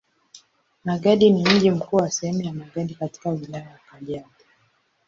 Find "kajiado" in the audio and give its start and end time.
3.91-4.29